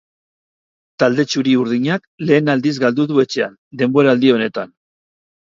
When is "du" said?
3.13-3.21